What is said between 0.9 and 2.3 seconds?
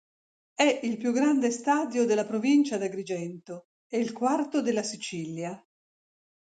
più grande stadio della